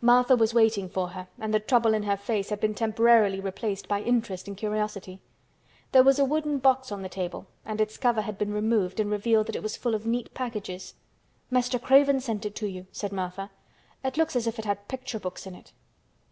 Martha 0.00 0.34
was 0.34 0.52
waiting 0.52 0.88
for 0.88 1.10
her 1.10 1.28
and 1.38 1.54
the 1.54 1.60
trouble 1.60 1.94
in 1.94 2.02
her 2.02 2.16
face 2.16 2.50
had 2.50 2.58
been 2.58 2.74
temporarily 2.74 3.38
replaced 3.38 3.86
by 3.86 4.02
interest 4.02 4.48
and 4.48 4.56
curiosity. 4.56 5.20
There 5.92 6.02
was 6.02 6.18
a 6.18 6.24
wooden 6.24 6.58
box 6.58 6.90
on 6.90 7.02
the 7.02 7.08
table 7.08 7.46
and 7.64 7.80
its 7.80 7.96
cover 7.96 8.22
had 8.22 8.36
been 8.36 8.52
removed 8.52 8.98
and 8.98 9.08
revealed 9.08 9.46
that 9.46 9.54
it 9.54 9.62
was 9.62 9.76
full 9.76 9.94
of 9.94 10.04
neat 10.06 10.34
packages. 10.34 10.94
"Mr. 11.52 11.80
Craven 11.80 12.18
sent 12.18 12.44
it 12.44 12.56
to 12.56 12.66
you," 12.66 12.88
said 12.90 13.12
Martha. 13.12 13.48
"It 14.02 14.16
looks 14.16 14.34
as 14.34 14.48
if 14.48 14.58
it 14.58 14.64
had 14.64 14.88
picture 14.88 15.20
books 15.20 15.46
in 15.46 15.54
it." 15.54 15.72